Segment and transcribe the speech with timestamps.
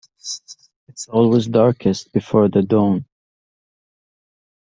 [0.87, 3.05] It's always darkest before the dawn.